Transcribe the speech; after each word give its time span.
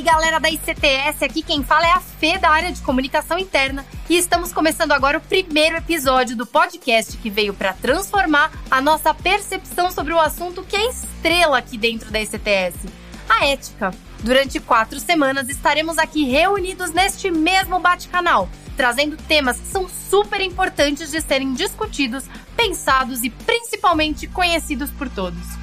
aí, 0.00 0.02
galera 0.02 0.40
da 0.40 0.48
ICTS, 0.50 1.22
aqui 1.22 1.42
quem 1.42 1.62
fala 1.62 1.86
é 1.86 1.92
a 1.92 2.00
Fê 2.00 2.38
da 2.38 2.48
área 2.50 2.72
de 2.72 2.80
comunicação 2.80 3.38
interna 3.38 3.84
e 4.08 4.16
estamos 4.16 4.52
começando 4.52 4.92
agora 4.92 5.18
o 5.18 5.20
primeiro 5.20 5.76
episódio 5.76 6.36
do 6.36 6.46
podcast 6.46 7.16
que 7.18 7.28
veio 7.28 7.52
para 7.52 7.74
transformar 7.74 8.50
a 8.70 8.80
nossa 8.80 9.12
percepção 9.12 9.90
sobre 9.90 10.14
o 10.14 10.20
assunto 10.20 10.62
que 10.62 10.76
é 10.76 10.88
estrela 10.88 11.58
aqui 11.58 11.76
dentro 11.76 12.10
da 12.10 12.20
ICTS, 12.20 12.78
a 13.28 13.46
ética. 13.46 13.92
Durante 14.22 14.58
quatro 14.60 14.98
semanas 14.98 15.48
estaremos 15.48 15.98
aqui 15.98 16.24
reunidos 16.24 16.90
neste 16.92 17.30
mesmo 17.30 17.78
bate-canal, 17.78 18.48
trazendo 18.76 19.16
temas 19.16 19.58
que 19.58 19.66
são 19.66 19.88
super 19.88 20.40
importantes 20.40 21.10
de 21.10 21.20
serem 21.20 21.52
discutidos, 21.52 22.24
pensados 22.56 23.22
e 23.22 23.30
principalmente 23.30 24.26
conhecidos 24.26 24.90
por 24.90 25.08
todos. 25.10 25.59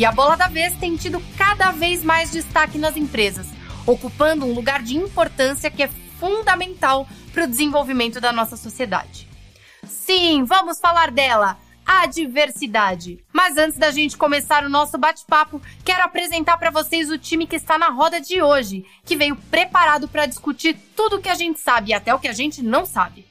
E 0.00 0.04
a 0.06 0.10
bola 0.10 0.34
da 0.34 0.48
vez 0.48 0.74
tem 0.78 0.96
tido 0.96 1.22
cada 1.36 1.72
vez 1.72 2.02
mais 2.02 2.30
destaque 2.30 2.78
nas 2.78 2.96
empresas, 2.96 3.46
ocupando 3.86 4.46
um 4.46 4.54
lugar 4.54 4.82
de 4.82 4.96
importância 4.96 5.70
que 5.70 5.82
é 5.82 5.90
fundamental 6.18 7.06
para 7.34 7.44
o 7.44 7.46
desenvolvimento 7.46 8.18
da 8.18 8.32
nossa 8.32 8.56
sociedade. 8.56 9.28
Sim, 9.84 10.42
vamos 10.44 10.80
falar 10.80 11.10
dela, 11.10 11.58
a 11.84 12.06
diversidade. 12.06 13.22
Mas 13.30 13.58
antes 13.58 13.76
da 13.76 13.90
gente 13.90 14.16
começar 14.16 14.64
o 14.64 14.70
nosso 14.70 14.96
bate-papo, 14.96 15.60
quero 15.84 16.02
apresentar 16.02 16.56
para 16.56 16.70
vocês 16.70 17.10
o 17.10 17.18
time 17.18 17.46
que 17.46 17.56
está 17.56 17.76
na 17.76 17.90
roda 17.90 18.22
de 18.22 18.40
hoje, 18.40 18.86
que 19.04 19.16
veio 19.16 19.36
preparado 19.36 20.08
para 20.08 20.24
discutir 20.24 20.78
tudo 20.96 21.16
o 21.16 21.20
que 21.20 21.28
a 21.28 21.34
gente 21.34 21.60
sabe 21.60 21.90
e 21.90 21.94
até 21.94 22.14
o 22.14 22.18
que 22.18 22.28
a 22.28 22.32
gente 22.32 22.62
não 22.62 22.86
sabe. 22.86 23.26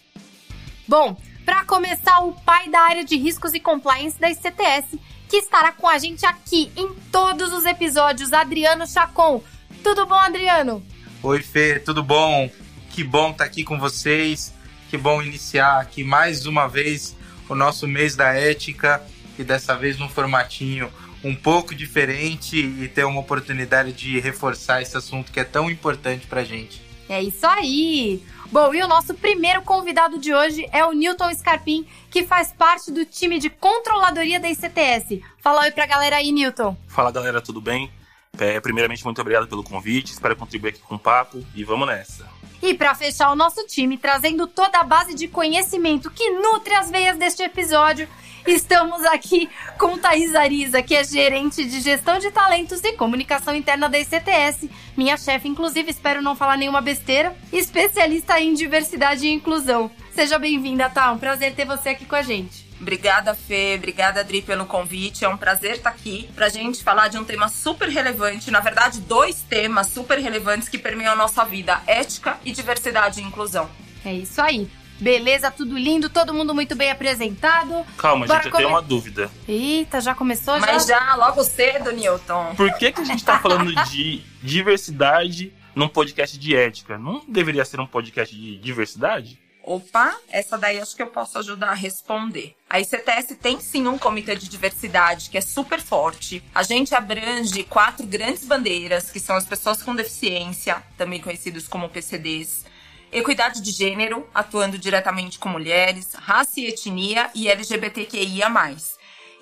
Bom, 0.87 1.17
para 1.43 1.65
começar, 1.65 2.19
o 2.19 2.33
pai 2.33 2.69
da 2.69 2.81
área 2.81 3.03
de 3.03 3.15
riscos 3.15 3.55
e 3.55 3.59
compliance 3.59 4.19
da 4.19 4.29
ICTS, 4.29 4.99
que 5.29 5.37
estará 5.37 5.71
com 5.71 5.87
a 5.87 5.99
gente 5.99 6.25
aqui 6.25 6.71
em 6.75 6.89
todos 7.11 7.53
os 7.53 7.63
episódios, 7.63 8.33
Adriano 8.33 8.87
Chacon. 8.87 9.43
Tudo 9.83 10.07
bom, 10.07 10.15
Adriano? 10.15 10.83
Oi, 11.21 11.41
Fê, 11.43 11.79
tudo 11.79 12.01
bom? 12.01 12.49
Que 12.89 13.03
bom 13.03 13.29
estar 13.29 13.43
tá 13.43 13.45
aqui 13.45 13.63
com 13.63 13.77
vocês. 13.77 14.51
Que 14.89 14.97
bom 14.97 15.21
iniciar 15.21 15.79
aqui 15.79 16.03
mais 16.03 16.47
uma 16.47 16.67
vez 16.67 17.15
o 17.47 17.53
nosso 17.53 17.87
mês 17.87 18.15
da 18.15 18.33
ética 18.33 19.03
e 19.37 19.43
dessa 19.43 19.75
vez 19.77 19.99
num 19.99 20.09
formatinho 20.09 20.91
um 21.23 21.35
pouco 21.35 21.75
diferente 21.75 22.57
e 22.57 22.87
ter 22.87 23.03
uma 23.03 23.19
oportunidade 23.19 23.93
de 23.93 24.19
reforçar 24.19 24.81
esse 24.81 24.97
assunto 24.97 25.31
que 25.31 25.39
é 25.39 25.43
tão 25.43 25.69
importante 25.69 26.25
pra 26.25 26.43
gente. 26.43 26.81
É 27.07 27.21
isso 27.21 27.45
aí! 27.45 28.23
Bom, 28.51 28.73
e 28.73 28.81
o 28.81 28.87
nosso 28.87 29.13
primeiro 29.13 29.61
convidado 29.61 30.17
de 30.17 30.33
hoje 30.33 30.67
é 30.71 30.83
o 30.83 30.91
Newton 30.91 31.31
Scarpim, 31.35 31.85
que 32.09 32.23
faz 32.23 32.51
parte 32.51 32.91
do 32.91 33.05
time 33.05 33.37
de 33.37 33.47
controladoria 33.47 34.39
da 34.39 34.49
ICTS. 34.49 35.21
Fala 35.39 35.61
oi 35.61 35.71
pra 35.71 35.85
galera 35.85 36.15
aí, 36.15 36.31
Newton. 36.31 36.75
Fala 36.87 37.11
galera, 37.11 37.41
tudo 37.41 37.61
bem? 37.61 37.91
É, 38.39 38.59
primeiramente, 38.59 39.05
muito 39.05 39.21
obrigado 39.21 39.47
pelo 39.47 39.63
convite, 39.63 40.13
espero 40.13 40.35
contribuir 40.35 40.69
aqui 40.69 40.79
com 40.79 40.95
o 40.95 40.99
papo 40.99 41.45
e 41.53 41.63
vamos 41.63 41.87
nessa. 41.87 42.27
E 42.59 42.73
para 42.73 42.95
fechar 42.95 43.31
o 43.31 43.35
nosso 43.35 43.65
time, 43.67 43.99
trazendo 43.99 44.47
toda 44.47 44.79
a 44.79 44.83
base 44.83 45.13
de 45.13 45.27
conhecimento 45.27 46.09
que 46.09 46.31
nutre 46.31 46.73
as 46.73 46.89
veias 46.89 47.17
deste 47.17 47.43
episódio, 47.43 48.07
Estamos 48.47 49.03
aqui 49.05 49.49
com 49.77 49.97
Thaís 49.97 50.33
Ariza, 50.33 50.81
que 50.81 50.95
é 50.95 51.03
gerente 51.03 51.65
de 51.65 51.81
gestão 51.81 52.17
de 52.19 52.31
talentos 52.31 52.81
e 52.83 52.93
comunicação 52.93 53.55
interna 53.55 53.89
da 53.89 53.99
ICTS, 53.99 54.69
minha 54.97 55.17
chefe, 55.17 55.47
inclusive, 55.47 55.91
espero 55.91 56.21
não 56.21 56.35
falar 56.35 56.57
nenhuma 56.57 56.81
besteira, 56.81 57.35
especialista 57.51 58.39
em 58.39 58.53
diversidade 58.53 59.27
e 59.27 59.33
inclusão. 59.33 59.91
Seja 60.13 60.37
bem-vinda, 60.37 60.89
Tá? 60.89 61.11
Um 61.11 61.17
prazer 61.17 61.53
ter 61.53 61.65
você 61.65 61.89
aqui 61.89 62.05
com 62.05 62.15
a 62.15 62.21
gente. 62.21 62.67
Obrigada, 62.81 63.35
Fê. 63.35 63.75
Obrigada, 63.77 64.21
Adri, 64.21 64.41
pelo 64.41 64.65
convite. 64.65 65.25
É 65.25 65.29
um 65.29 65.37
prazer 65.37 65.73
estar 65.73 65.89
aqui 65.89 66.29
para 66.33 66.45
a 66.45 66.49
gente 66.49 66.83
falar 66.83 67.09
de 67.09 67.17
um 67.17 67.23
tema 67.23 67.49
super 67.49 67.89
relevante. 67.89 68.49
Na 68.49 68.61
verdade, 68.61 69.01
dois 69.01 69.41
temas 69.41 69.87
super 69.87 70.17
relevantes 70.17 70.69
que 70.69 70.77
permeiam 70.77 71.13
a 71.13 71.15
nossa 71.15 71.43
vida: 71.43 71.81
ética 71.85 72.37
e 72.45 72.51
diversidade 72.51 73.19
e 73.19 73.23
inclusão. 73.23 73.69
É 74.05 74.13
isso 74.13 74.41
aí. 74.41 74.69
Beleza, 74.99 75.49
tudo 75.49 75.77
lindo, 75.77 76.09
todo 76.09 76.33
mundo 76.33 76.53
muito 76.53 76.75
bem 76.75 76.91
apresentado. 76.91 77.85
Calma, 77.97 78.27
Bora 78.27 78.43
gente, 78.43 78.51
eu 78.51 78.57
tenho 78.57 78.69
uma 78.69 78.81
dúvida. 78.81 79.29
Eita, 79.47 80.01
já 80.01 80.13
começou? 80.13 80.59
Mas 80.59 80.85
já, 80.85 80.99
já 80.99 81.15
logo 81.15 81.43
cedo, 81.43 81.91
Newton. 81.91 82.53
Por 82.55 82.73
que, 82.77 82.91
que 82.91 83.01
a 83.01 83.05
gente 83.05 83.23
tá 83.23 83.39
falando 83.39 83.73
de 83.85 84.21
diversidade 84.43 85.53
num 85.73 85.87
podcast 85.87 86.37
de 86.37 86.55
ética? 86.55 86.97
Não 86.97 87.23
deveria 87.27 87.63
ser 87.63 87.79
um 87.79 87.87
podcast 87.87 88.35
de 88.35 88.57
diversidade? 88.57 89.39
Opa, 89.63 90.17
essa 90.29 90.57
daí 90.57 90.79
acho 90.79 90.95
que 90.95 91.01
eu 91.03 91.07
posso 91.07 91.37
ajudar 91.37 91.69
a 91.69 91.73
responder. 91.75 92.55
A 92.69 92.79
ICTS 92.79 93.35
tem 93.35 93.59
sim 93.59 93.87
um 93.87 93.97
comitê 93.97 94.35
de 94.35 94.49
diversidade 94.49 95.29
que 95.29 95.37
é 95.37 95.41
super 95.41 95.79
forte. 95.79 96.43
A 96.55 96.63
gente 96.63 96.95
abrange 96.95 97.63
quatro 97.65 98.05
grandes 98.05 98.45
bandeiras, 98.45 99.11
que 99.11 99.19
são 99.19 99.35
as 99.35 99.45
pessoas 99.45 99.83
com 99.83 99.95
deficiência, 99.95 100.81
também 100.97 101.21
conhecidos 101.21 101.67
como 101.67 101.87
PCDs, 101.87 102.65
equidade 103.11 103.61
de 103.61 103.71
gênero, 103.71 104.27
atuando 104.33 104.77
diretamente 104.77 105.39
com 105.39 105.49
mulheres, 105.49 106.13
raça 106.13 106.59
e 106.59 106.67
etnia 106.67 107.29
e 107.33 107.47
LGBTQIA. 107.47 108.47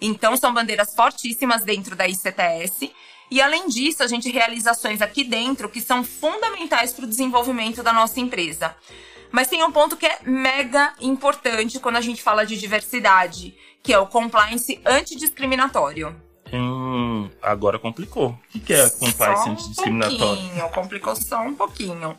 Então, 0.02 0.38
são 0.38 0.54
bandeiras 0.54 0.96
fortíssimas 0.96 1.64
dentro 1.64 1.96
da 1.96 2.08
ICTS. 2.08 2.92
E, 3.30 3.42
além 3.42 3.68
disso, 3.68 4.04
a 4.04 4.08
gente 4.08 4.32
realiza 4.32 4.72
ações 4.72 5.02
aqui 5.02 5.24
dentro 5.24 5.68
que 5.70 5.82
são 5.82 6.04
fundamentais 6.04 6.94
para 6.94 7.06
o 7.06 7.08
desenvolvimento 7.08 7.84
da 7.84 7.92
nossa 7.92 8.20
empresa. 8.20 8.76
Mas 9.32 9.50
tem 9.50 9.64
um 9.64 9.72
ponto 9.72 9.98
que 9.98 10.06
é 10.06 10.20
mega 10.24 10.94
importante 11.02 11.80
quando 11.80 11.98
a 11.98 12.02
gente 12.02 12.22
fala 12.22 12.46
de 12.46 12.58
diversidade, 12.58 13.58
que 13.84 13.92
é 13.92 14.00
o 14.00 14.08
compliance 14.08 14.80
antidiscriminatório. 14.86 16.16
Hum, 16.54 17.30
agora 17.42 17.78
complicou. 17.78 18.40
O 18.56 18.60
que 18.60 18.74
é 18.74 18.90
compliance 18.90 19.50
antidiscriminatório? 19.50 20.24
Um 20.24 20.48
pouquinho, 20.48 20.70
complicou 20.70 21.16
só 21.16 21.42
um 21.42 21.56
pouquinho. 21.56 22.18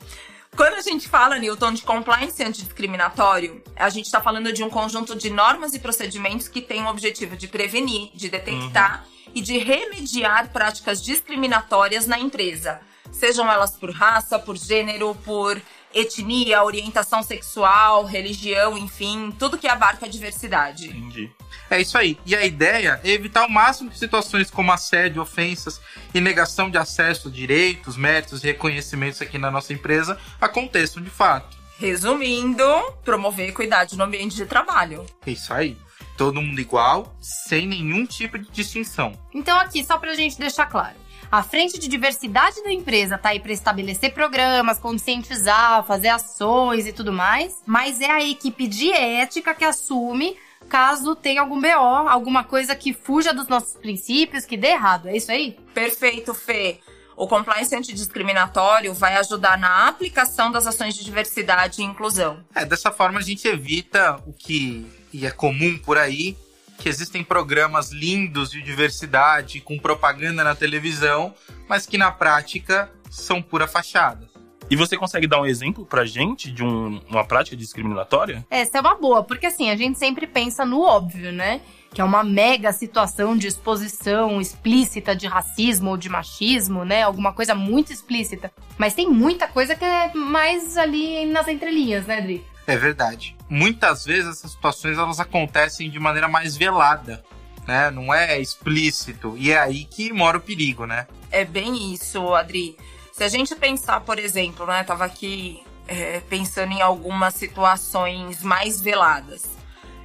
Quando 0.58 0.74
a 0.74 0.80
gente 0.80 1.08
fala, 1.08 1.38
Newton, 1.38 1.72
de 1.72 1.82
compliance 1.82 2.42
antidiscriminatório, 2.42 3.62
a 3.76 3.88
gente 3.88 4.06
está 4.06 4.20
falando 4.20 4.52
de 4.52 4.64
um 4.64 4.68
conjunto 4.68 5.14
de 5.14 5.30
normas 5.30 5.72
e 5.72 5.78
procedimentos 5.78 6.48
que 6.48 6.60
tem 6.60 6.82
o 6.82 6.88
objetivo 6.88 7.36
de 7.36 7.46
prevenir, 7.46 8.10
de 8.12 8.28
detectar 8.28 9.04
uhum. 9.04 9.32
e 9.36 9.40
de 9.40 9.56
remediar 9.56 10.50
práticas 10.52 11.00
discriminatórias 11.00 12.08
na 12.08 12.18
empresa. 12.18 12.80
Sejam 13.12 13.48
elas 13.48 13.76
por 13.76 13.92
raça, 13.92 14.36
por 14.36 14.56
gênero, 14.56 15.14
por 15.24 15.62
etnia, 15.94 16.62
orientação 16.62 17.22
sexual, 17.22 18.04
religião, 18.04 18.76
enfim, 18.76 19.34
tudo 19.38 19.58
que 19.58 19.68
abarca 19.68 20.06
a 20.06 20.08
diversidade. 20.08 20.88
Entendi. 20.88 21.30
É 21.70 21.80
isso 21.80 21.98
aí. 21.98 22.18
E 22.24 22.34
a 22.34 22.44
ideia 22.44 23.00
é 23.04 23.10
evitar 23.10 23.46
o 23.46 23.50
máximo 23.50 23.90
de 23.90 23.98
situações 23.98 24.50
como 24.50 24.72
assédio, 24.72 25.20
ofensas 25.20 25.80
e 26.14 26.20
negação 26.20 26.70
de 26.70 26.78
acesso 26.78 27.28
a 27.28 27.30
direitos, 27.30 27.96
méritos 27.96 28.42
e 28.42 28.46
reconhecimentos 28.46 29.20
aqui 29.20 29.38
na 29.38 29.50
nossa 29.50 29.72
empresa 29.72 30.18
aconteçam 30.40 31.02
de 31.02 31.10
fato. 31.10 31.56
Resumindo, 31.78 32.64
promover 33.04 33.50
equidade 33.50 33.96
no 33.96 34.04
ambiente 34.04 34.34
de 34.34 34.46
trabalho. 34.46 35.06
É 35.24 35.30
isso 35.30 35.52
aí. 35.52 35.76
Todo 36.16 36.42
mundo 36.42 36.60
igual, 36.60 37.16
sem 37.20 37.66
nenhum 37.68 38.04
tipo 38.04 38.36
de 38.36 38.50
distinção. 38.50 39.12
Então, 39.32 39.56
aqui, 39.56 39.84
só 39.84 39.96
pra 39.98 40.14
gente 40.14 40.36
deixar 40.36 40.66
claro. 40.66 40.96
A 41.30 41.42
frente 41.42 41.78
de 41.78 41.88
diversidade 41.88 42.62
da 42.62 42.72
empresa 42.72 43.18
tá 43.18 43.28
aí 43.30 43.40
para 43.40 43.52
estabelecer 43.52 44.14
programas, 44.14 44.78
conscientizar, 44.78 45.84
fazer 45.84 46.08
ações 46.08 46.86
e 46.86 46.92
tudo 46.92 47.12
mais, 47.12 47.62
mas 47.66 48.00
é 48.00 48.10
a 48.10 48.24
equipe 48.24 48.66
de 48.66 48.90
ética 48.90 49.54
que 49.54 49.64
assume 49.64 50.36
caso 50.70 51.14
tenha 51.14 51.42
algum 51.42 51.60
BO, 51.60 51.68
alguma 52.08 52.44
coisa 52.44 52.74
que 52.74 52.94
fuja 52.94 53.32
dos 53.32 53.46
nossos 53.46 53.74
princípios, 53.74 54.46
que 54.46 54.56
dê 54.56 54.68
errado. 54.68 55.08
É 55.08 55.16
isso 55.16 55.30
aí? 55.30 55.56
Perfeito, 55.74 56.32
Fê. 56.32 56.80
O 57.14 57.26
compliance 57.26 57.74
antidiscriminatório 57.74 58.94
vai 58.94 59.16
ajudar 59.16 59.58
na 59.58 59.86
aplicação 59.88 60.50
das 60.50 60.66
ações 60.66 60.94
de 60.94 61.04
diversidade 61.04 61.82
e 61.82 61.84
inclusão. 61.84 62.42
É, 62.54 62.64
dessa 62.64 62.90
forma 62.90 63.18
a 63.18 63.22
gente 63.22 63.46
evita 63.46 64.22
o 64.26 64.32
que 64.32 64.86
é 65.22 65.30
comum 65.30 65.76
por 65.78 65.98
aí, 65.98 66.36
que 66.78 66.88
existem 66.88 67.22
programas 67.22 67.90
lindos 67.90 68.50
de 68.50 68.62
diversidade 68.62 69.60
com 69.60 69.78
propaganda 69.78 70.44
na 70.44 70.54
televisão, 70.54 71.34
mas 71.68 71.86
que 71.86 71.98
na 71.98 72.10
prática 72.10 72.90
são 73.10 73.42
pura 73.42 73.66
fachada. 73.66 74.26
E 74.70 74.76
você 74.76 74.96
consegue 74.98 75.26
dar 75.26 75.40
um 75.40 75.46
exemplo 75.46 75.86
pra 75.86 76.04
gente 76.04 76.50
de 76.50 76.62
um, 76.62 77.00
uma 77.08 77.24
prática 77.24 77.56
discriminatória? 77.56 78.46
Essa 78.50 78.78
é 78.78 78.80
uma 78.80 78.94
boa, 78.94 79.24
porque 79.24 79.46
assim, 79.46 79.70
a 79.70 79.76
gente 79.76 79.98
sempre 79.98 80.26
pensa 80.26 80.64
no 80.64 80.82
óbvio, 80.82 81.32
né? 81.32 81.62
Que 81.92 82.02
é 82.02 82.04
uma 82.04 82.22
mega 82.22 82.70
situação 82.70 83.34
de 83.34 83.46
exposição 83.46 84.40
explícita 84.42 85.16
de 85.16 85.26
racismo 85.26 85.90
ou 85.90 85.96
de 85.96 86.10
machismo, 86.10 86.84
né? 86.84 87.02
Alguma 87.02 87.32
coisa 87.32 87.54
muito 87.54 87.94
explícita. 87.94 88.52
Mas 88.76 88.92
tem 88.92 89.08
muita 89.08 89.48
coisa 89.48 89.74
que 89.74 89.84
é 89.84 90.12
mais 90.14 90.76
ali 90.76 91.24
nas 91.24 91.48
entrelinhas, 91.48 92.06
né, 92.06 92.20
Dri? 92.20 92.44
É 92.68 92.76
verdade. 92.76 93.34
Muitas 93.48 94.04
vezes 94.04 94.36
essas 94.36 94.50
situações 94.50 94.98
elas 94.98 95.18
acontecem 95.18 95.90
de 95.90 95.98
maneira 95.98 96.28
mais 96.28 96.54
velada, 96.54 97.24
né? 97.66 97.90
Não 97.90 98.12
é 98.12 98.38
explícito. 98.38 99.34
E 99.38 99.50
é 99.50 99.58
aí 99.58 99.86
que 99.86 100.12
mora 100.12 100.36
o 100.36 100.40
perigo, 100.40 100.84
né? 100.84 101.06
É 101.30 101.46
bem 101.46 101.94
isso, 101.94 102.34
Adri. 102.34 102.76
Se 103.10 103.24
a 103.24 103.28
gente 103.28 103.56
pensar, 103.56 104.00
por 104.02 104.18
exemplo, 104.18 104.66
né, 104.66 104.84
tava 104.84 105.06
aqui 105.06 105.62
é, 105.88 106.20
pensando 106.28 106.72
em 106.72 106.82
algumas 106.82 107.32
situações 107.32 108.42
mais 108.42 108.82
veladas. 108.82 109.46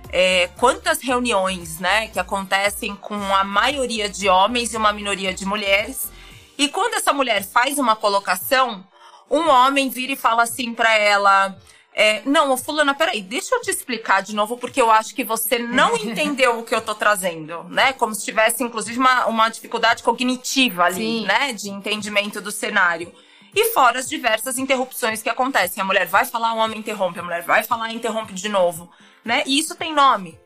É, 0.09 0.49
quantas 0.57 1.01
reuniões, 1.01 1.79
né, 1.79 2.07
que 2.07 2.19
acontecem 2.19 2.95
com 2.95 3.15
a 3.35 3.43
maioria 3.43 4.07
de 4.07 4.29
homens 4.29 4.73
e 4.73 4.77
uma 4.77 4.93
minoria 4.93 5.33
de 5.33 5.45
mulheres. 5.45 6.09
E 6.57 6.69
quando 6.69 6.93
essa 6.93 7.11
mulher 7.11 7.43
faz 7.43 7.77
uma 7.77 7.93
colocação, 7.95 8.85
um 9.29 9.49
homem 9.49 9.89
vira 9.89 10.13
e 10.13 10.15
fala 10.15 10.43
assim 10.43 10.73
para 10.73 10.97
ela: 10.97 11.57
é, 11.95 12.21
não, 12.25 12.57
fulana, 12.57 12.93
peraí, 12.95 13.21
deixa 13.21 13.55
eu 13.55 13.61
te 13.61 13.69
explicar 13.69 14.21
de 14.21 14.33
novo, 14.33 14.57
porque 14.57 14.81
eu 14.81 14.89
acho 14.89 15.13
que 15.13 15.23
você 15.23 15.59
não 15.59 15.95
entendeu 16.03 16.59
o 16.59 16.63
que 16.63 16.73
eu 16.73 16.81
tô 16.81 16.95
trazendo, 16.95 17.63
né? 17.65 17.93
Como 17.93 18.15
se 18.15 18.25
tivesse, 18.25 18.63
inclusive, 18.63 18.97
uma, 18.97 19.27
uma 19.27 19.49
dificuldade 19.49 20.01
cognitiva 20.01 20.85
ali, 20.85 21.19
Sim. 21.19 21.25
né? 21.25 21.53
De 21.53 21.69
entendimento 21.69 22.41
do 22.41 22.51
cenário. 22.51 23.13
E 23.55 23.65
fora 23.65 23.99
as 23.99 24.09
diversas 24.09 24.57
interrupções 24.57 25.21
que 25.21 25.29
acontecem. 25.29 25.81
A 25.81 25.85
mulher 25.85 26.07
vai 26.07 26.25
falar, 26.25 26.53
o 26.53 26.57
homem 26.57 26.79
interrompe, 26.79 27.19
a 27.19 27.23
mulher 27.23 27.43
vai 27.43 27.63
falar, 27.63 27.91
interrompe 27.93 28.33
de 28.33 28.49
novo, 28.49 28.89
né? 29.23 29.43
E 29.45 29.59
isso 29.59 29.75
tem 29.75 29.93
nome, 29.93 30.39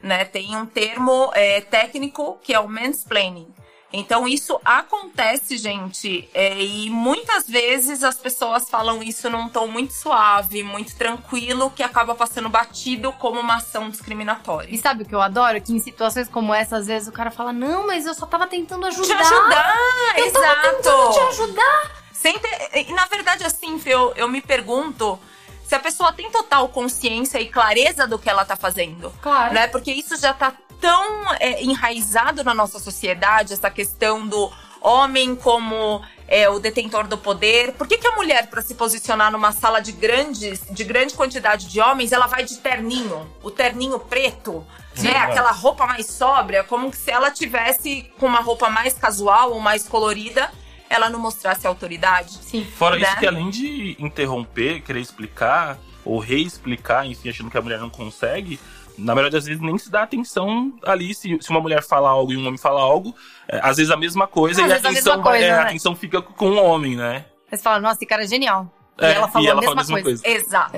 né? 0.00 0.24
Tem 0.24 0.56
um 0.56 0.64
termo 0.64 1.32
é, 1.34 1.60
técnico 1.60 2.38
que 2.42 2.54
é 2.54 2.60
o 2.60 2.68
mansplaining. 2.68 3.52
Então 3.92 4.26
isso 4.26 4.58
acontece, 4.64 5.58
gente, 5.58 6.28
é, 6.32 6.58
e 6.62 6.88
muitas 6.88 7.46
vezes 7.46 8.02
as 8.02 8.16
pessoas 8.16 8.68
falam 8.70 9.02
isso 9.02 9.28
num 9.28 9.48
tom 9.48 9.66
muito 9.66 9.92
suave, 9.92 10.62
muito 10.62 10.96
tranquilo, 10.96 11.70
que 11.70 11.82
acaba 11.82 12.14
passando 12.14 12.48
batido 12.48 13.12
como 13.12 13.38
uma 13.40 13.56
ação 13.56 13.90
discriminatória. 13.90 14.74
E 14.74 14.78
sabe 14.78 15.02
o 15.02 15.06
que 15.06 15.14
eu 15.14 15.20
adoro? 15.20 15.60
Que 15.60 15.72
em 15.74 15.78
situações 15.78 16.28
como 16.28 16.54
essa, 16.54 16.76
às 16.76 16.86
vezes 16.86 17.08
o 17.08 17.12
cara 17.12 17.30
fala: 17.30 17.52
Não, 17.52 17.86
mas 17.86 18.06
eu 18.06 18.14
só 18.14 18.24
tava 18.24 18.46
tentando 18.46 18.82
Te 18.88 19.00
ajudar. 19.00 19.20
ajudar, 19.20 19.76
Eu 20.16 20.32
tava 20.32 20.54
tentando 20.62 21.12
te 21.12 21.18
exato. 21.18 21.28
ajudar. 21.42 21.90
Sem 22.12 22.38
ter- 22.38 22.86
e, 22.88 22.92
na 22.92 23.04
verdade, 23.06 23.44
assim, 23.44 23.80
eu, 23.84 24.12
eu 24.16 24.28
me 24.28 24.40
pergunto 24.40 25.18
se 25.66 25.74
a 25.74 25.78
pessoa 25.80 26.12
tem 26.12 26.30
total 26.30 26.68
consciência 26.68 27.40
e 27.40 27.48
clareza 27.48 28.06
do 28.06 28.18
que 28.18 28.30
ela 28.30 28.44
tá 28.44 28.54
fazendo. 28.56 29.12
Claro. 29.20 29.52
né? 29.54 29.66
Porque 29.66 29.92
isso 29.92 30.16
já 30.16 30.32
tá 30.32 30.52
tão 30.82 31.32
é, 31.38 31.62
enraizado 31.62 32.42
na 32.42 32.52
nossa 32.52 32.80
sociedade, 32.80 33.52
essa 33.52 33.70
questão 33.70 34.26
do 34.26 34.52
homem 34.80 35.36
como 35.36 36.02
é, 36.26 36.50
o 36.50 36.58
detentor 36.58 37.06
do 37.06 37.16
poder. 37.16 37.72
Por 37.74 37.86
que, 37.86 37.98
que 37.98 38.06
a 38.08 38.16
mulher, 38.16 38.48
para 38.48 38.60
se 38.60 38.74
posicionar 38.74 39.30
numa 39.30 39.52
sala 39.52 39.80
de 39.80 39.92
grandes, 39.92 40.60
de 40.68 40.82
grande 40.82 41.14
quantidade 41.14 41.68
de 41.68 41.80
homens, 41.80 42.10
ela 42.10 42.26
vai 42.26 42.44
de 42.44 42.58
terninho, 42.58 43.30
o 43.44 43.50
terninho 43.50 44.00
preto, 44.00 44.66
né? 44.98 45.16
Aquela 45.16 45.52
roupa 45.52 45.86
mais 45.86 46.06
sóbria, 46.06 46.64
como 46.64 46.92
se 46.92 47.12
ela 47.12 47.30
tivesse 47.30 48.10
com 48.18 48.26
uma 48.26 48.40
roupa 48.40 48.68
mais 48.68 48.94
casual 48.94 49.52
ou 49.52 49.60
mais 49.60 49.86
colorida, 49.86 50.50
ela 50.90 51.08
não 51.08 51.20
mostrasse 51.20 51.64
autoridade. 51.64 52.32
Sim. 52.42 52.66
Fora 52.76 52.96
Né? 52.96 53.06
isso 53.06 53.16
que 53.18 53.26
além 53.26 53.50
de 53.50 53.96
interromper, 54.00 54.82
querer 54.82 55.00
explicar, 55.00 55.78
ou 56.04 56.18
reexplicar, 56.18 57.06
enfim, 57.06 57.28
achando 57.28 57.50
que 57.50 57.56
a 57.56 57.62
mulher 57.62 57.78
não 57.78 57.88
consegue, 57.88 58.58
na 58.98 59.14
maioria 59.14 59.30
das 59.30 59.46
vezes 59.46 59.62
nem 59.62 59.76
se 59.78 59.90
dá 59.90 60.02
atenção 60.02 60.72
ali. 60.84 61.14
Se, 61.14 61.38
se 61.40 61.50
uma 61.50 61.60
mulher 61.60 61.82
fala 61.82 62.08
algo 62.08 62.32
e 62.32 62.36
um 62.36 62.46
homem 62.46 62.58
fala 62.58 62.80
algo, 62.80 63.14
é, 63.48 63.60
às 63.62 63.76
vezes 63.76 63.90
a 63.90 63.96
mesma 63.96 64.26
coisa 64.26 64.62
Às 64.62 64.68
e 64.68 64.72
a 64.72 64.74
a 64.74 64.78
atenção, 64.78 65.16
mesma 65.16 65.22
coisa, 65.22 65.44
é, 65.44 65.50
a 65.50 65.56
né? 65.56 65.62
atenção 65.62 65.96
fica 65.96 66.22
com 66.22 66.50
o 66.50 66.62
homem, 66.62 66.96
né? 66.96 67.24
Você 67.50 67.62
fala, 67.62 67.80
nossa, 67.80 67.96
esse 67.96 68.06
cara 68.06 68.24
é 68.24 68.26
genial. 68.26 68.72
É, 68.98 69.12
e 69.12 69.14
ela 69.14 69.28
falou 69.28 69.46
e 69.46 69.50
ela 69.50 69.60
a 69.60 69.64
fala 69.64 69.76
mesma, 69.76 69.94
a 69.94 70.02
mesma 70.02 70.02
coisa. 70.02 70.28
Exato. 70.28 70.76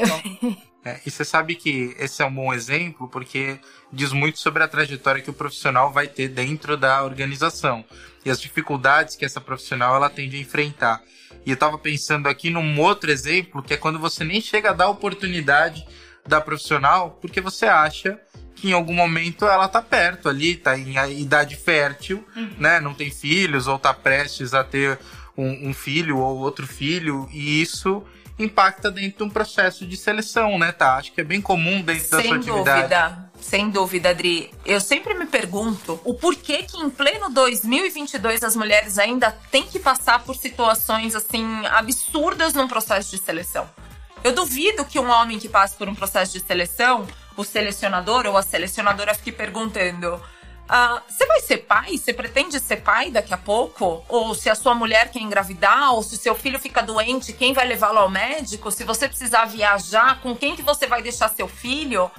É, 0.84 1.00
e 1.06 1.10
você 1.10 1.24
sabe 1.24 1.54
que 1.54 1.96
esse 1.98 2.22
é 2.22 2.26
um 2.26 2.34
bom 2.34 2.52
exemplo 2.52 3.08
porque 3.08 3.58
diz 3.90 4.12
muito 4.12 4.38
sobre 4.38 4.62
a 4.62 4.68
trajetória 4.68 5.22
que 5.22 5.30
o 5.30 5.32
profissional 5.32 5.90
vai 5.90 6.06
ter 6.06 6.28
dentro 6.28 6.76
da 6.76 7.02
organização 7.02 7.82
e 8.22 8.30
as 8.30 8.38
dificuldades 8.38 9.16
que 9.16 9.24
essa 9.24 9.40
profissional 9.40 9.96
ela 9.96 10.10
tende 10.10 10.36
a 10.36 10.40
enfrentar. 10.40 11.02
E 11.46 11.50
eu 11.50 11.56
tava 11.56 11.78
pensando 11.78 12.26
aqui 12.26 12.50
num 12.50 12.78
outro 12.80 13.10
exemplo 13.10 13.62
que 13.62 13.72
é 13.72 13.78
quando 13.78 13.98
você 13.98 14.24
nem 14.24 14.42
chega 14.42 14.70
a 14.70 14.74
dar 14.74 14.90
oportunidade 14.90 15.86
da 16.26 16.40
profissional 16.40 17.18
porque 17.20 17.40
você 17.40 17.66
acha 17.66 18.18
que 18.54 18.68
em 18.68 18.72
algum 18.72 18.94
momento 18.94 19.44
ela 19.46 19.68
tá 19.68 19.82
perto 19.82 20.28
ali, 20.28 20.54
tá 20.56 20.78
em 20.78 20.94
idade 21.20 21.56
fértil, 21.56 22.24
né? 22.56 22.80
Não 22.80 22.94
tem 22.94 23.10
filhos 23.10 23.66
ou 23.66 23.78
tá 23.78 23.92
prestes 23.92 24.54
a 24.54 24.62
ter 24.62 24.98
um, 25.36 25.70
um 25.70 25.74
filho 25.74 26.18
ou 26.18 26.38
outro 26.38 26.66
filho 26.66 27.28
e 27.32 27.60
isso 27.60 28.02
impacta 28.38 28.90
dentro 28.90 29.18
de 29.18 29.22
um 29.24 29.30
processo 29.30 29.86
de 29.86 29.96
seleção, 29.96 30.58
né, 30.58 30.72
tá? 30.72 30.96
Acho 30.96 31.12
que 31.12 31.20
é 31.20 31.24
bem 31.24 31.40
comum 31.40 31.82
dentro 31.82 32.10
da 32.10 32.20
sua 32.20 32.22
Sem 32.22 32.34
atividade. 32.34 32.80
dúvida, 32.80 33.30
sem 33.40 33.70
dúvida, 33.70 34.08
Adri. 34.10 34.50
Eu 34.64 34.80
sempre 34.80 35.14
me 35.14 35.26
pergunto 35.26 36.00
o 36.04 36.14
porquê 36.14 36.62
que 36.64 36.76
em 36.78 36.90
pleno 36.90 37.30
2022 37.30 38.42
as 38.42 38.56
mulheres 38.56 38.98
ainda 38.98 39.30
têm 39.50 39.64
que 39.64 39.78
passar 39.78 40.24
por 40.24 40.34
situações 40.34 41.14
assim 41.14 41.44
absurdas 41.66 42.54
num 42.54 42.66
processo 42.66 43.10
de 43.16 43.22
seleção. 43.22 43.68
Eu 44.24 44.32
duvido 44.32 44.84
que 44.86 44.98
um 44.98 45.08
homem 45.10 45.38
que 45.38 45.48
passe 45.48 45.76
por 45.76 45.88
um 45.88 45.94
processo 45.94 46.32
de 46.32 46.40
seleção, 46.40 47.06
o 47.36 47.44
selecionador 47.44 48.26
ou 48.26 48.36
a 48.38 48.42
selecionadora 48.42 49.14
fique 49.14 49.30
perguntando: 49.30 50.18
ah, 50.66 51.02
você 51.06 51.26
vai 51.26 51.40
ser 51.42 51.58
pai? 51.58 51.98
Você 51.98 52.12
pretende 52.14 52.58
ser 52.58 52.76
pai 52.78 53.10
daqui 53.10 53.34
a 53.34 53.36
pouco? 53.36 54.02
Ou 54.08 54.34
se 54.34 54.48
a 54.48 54.54
sua 54.54 54.74
mulher 54.74 55.10
quer 55.10 55.20
engravidar? 55.20 55.92
Ou 55.92 56.02
se 56.02 56.16
seu 56.16 56.34
filho 56.34 56.58
fica 56.58 56.82
doente, 56.82 57.34
quem 57.34 57.52
vai 57.52 57.66
levá-lo 57.68 57.98
ao 57.98 58.08
médico? 58.08 58.70
Se 58.70 58.82
você 58.82 59.06
precisar 59.06 59.44
viajar, 59.44 60.20
com 60.22 60.34
quem 60.34 60.56
que 60.56 60.62
você 60.62 60.86
vai 60.86 61.02
deixar 61.02 61.28
seu 61.28 61.46
filho? 61.46 62.10